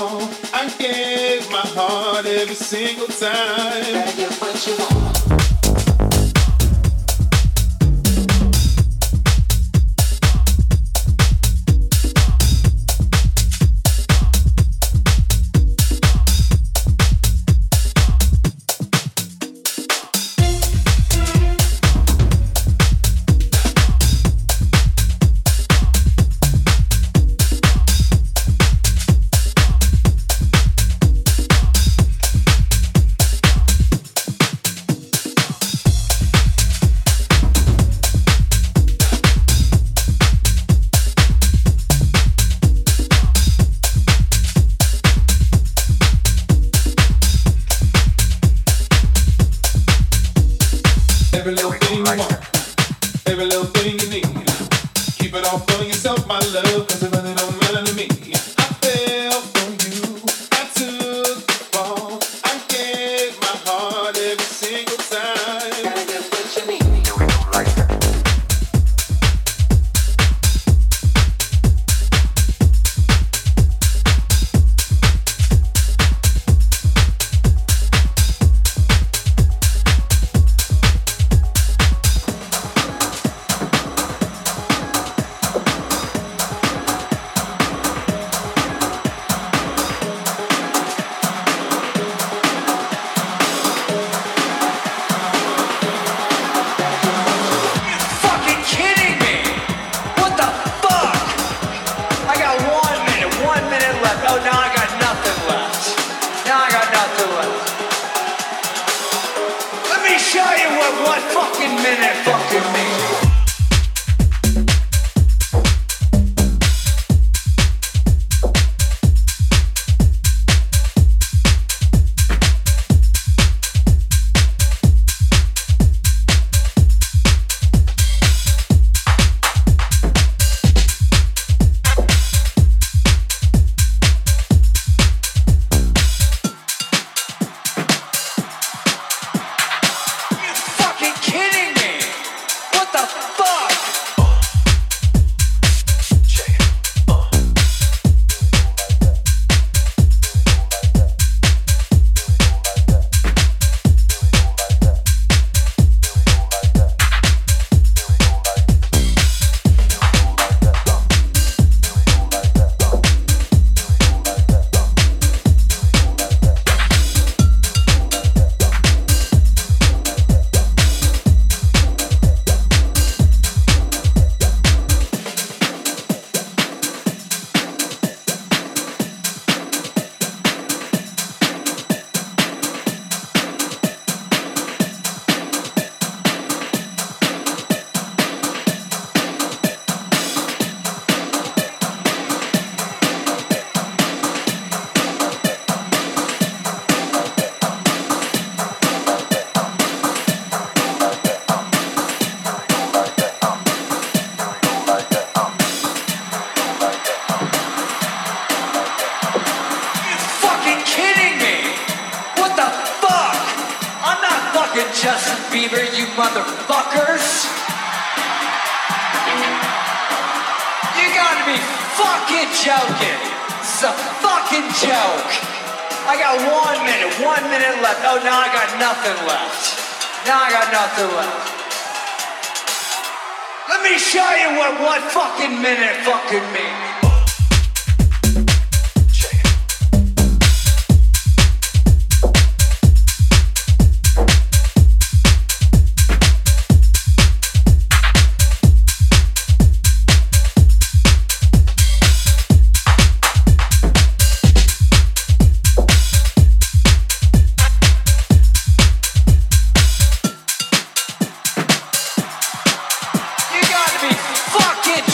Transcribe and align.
I 0.00 0.72
gave 0.78 1.50
my 1.50 1.58
heart 1.58 2.24
every 2.24 2.54
single 2.54 3.08
time. 3.08 3.82
Can 3.82 4.08
I 4.08 4.12
get 4.12 4.32
what 4.34 4.64
you 4.64 4.76
want? 4.78 5.37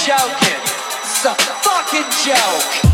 joking. 0.04 0.60
It's 1.00 1.24
a 1.24 1.34
fucking 1.34 2.10
joke. 2.26 2.93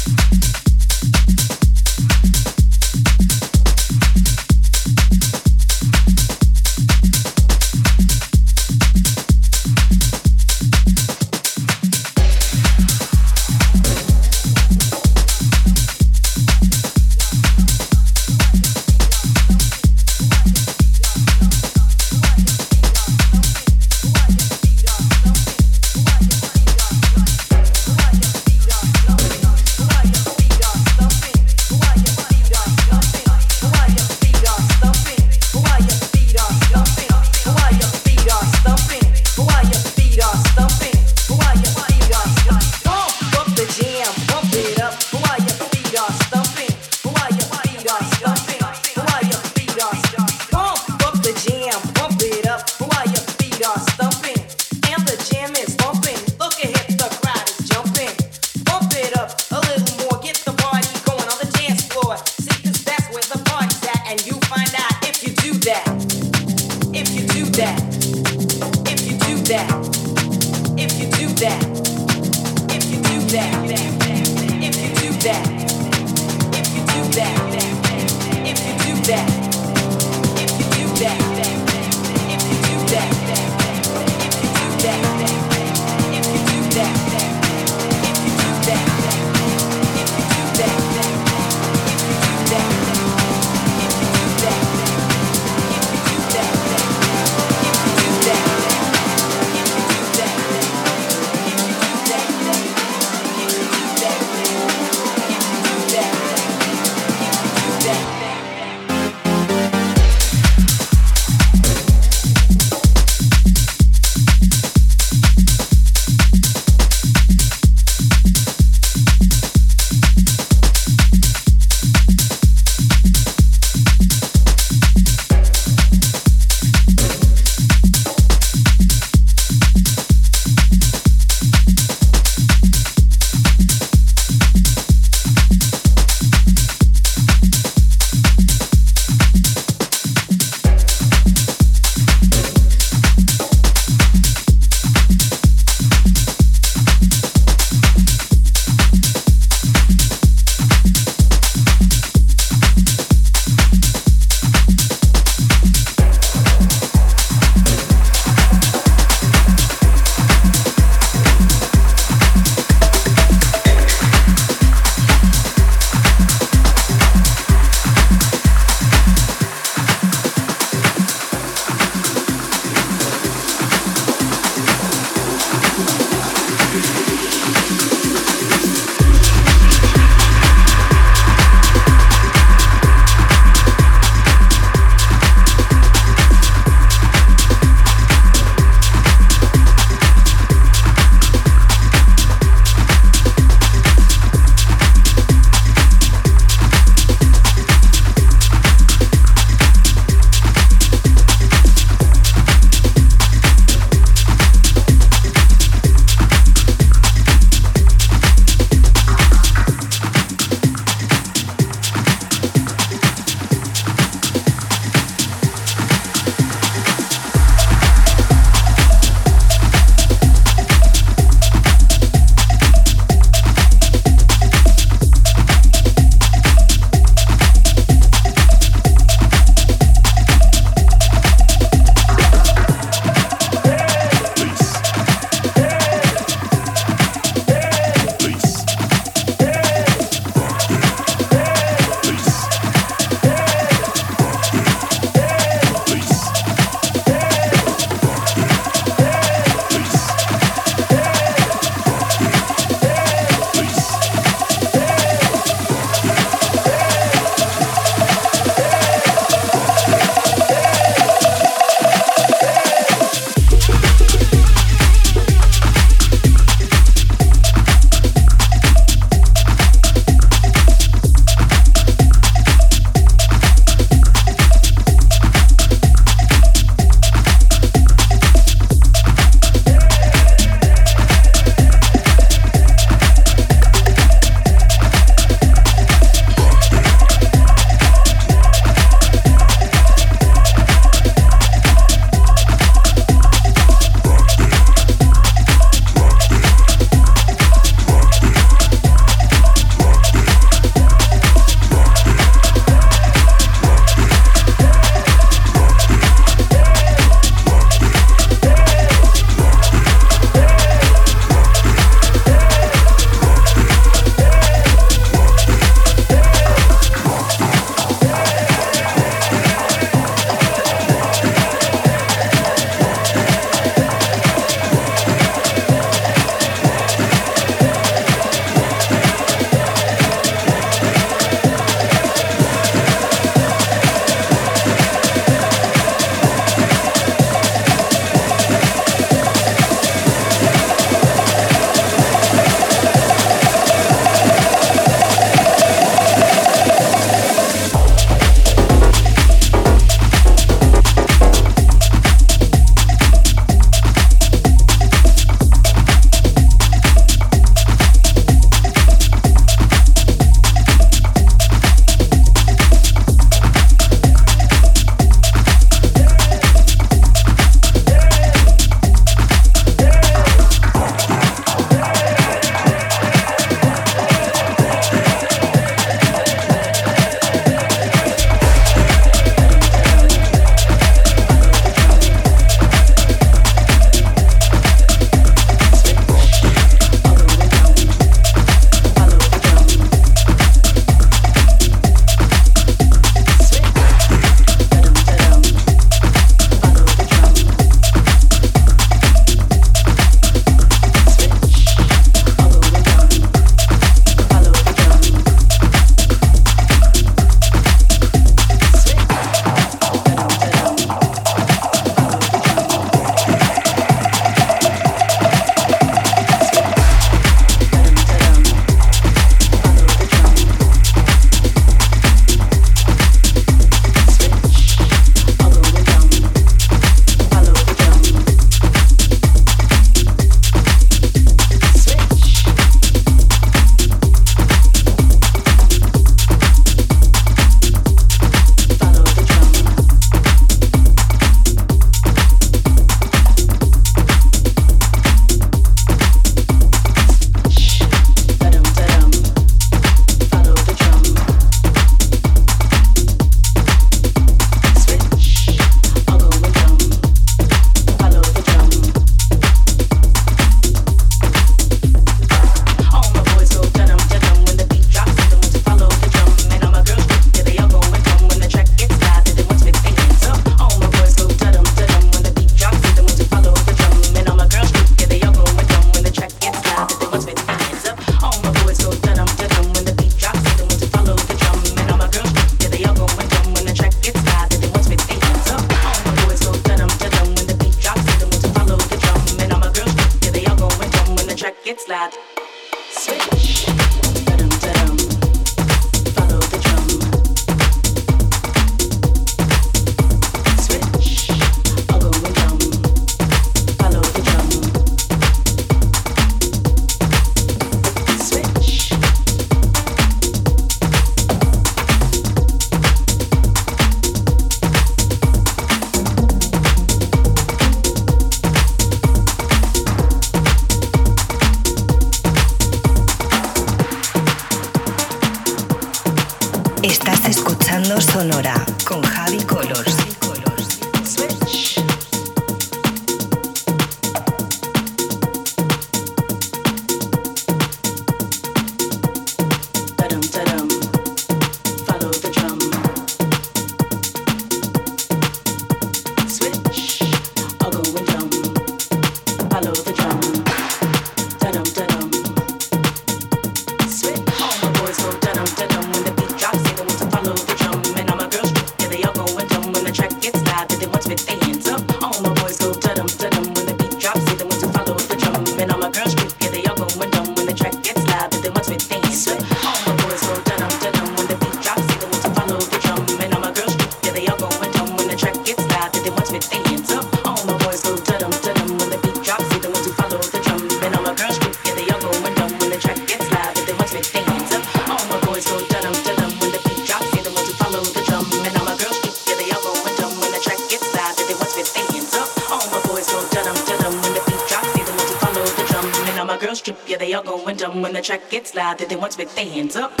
stands 599.41 599.75
up. 599.75 600.00